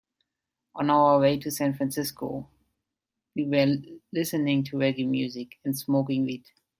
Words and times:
On 0.73 0.89
our 0.89 1.19
way 1.19 1.37
to 1.37 1.51
San 1.51 1.75
Francisco, 1.75 2.49
we 3.35 3.45
were 3.45 3.75
listening 4.11 4.63
to 4.63 4.77
reggae 4.77 5.07
music 5.07 5.59
and 5.63 5.77
smoking 5.77 6.25
weed. 6.25 6.43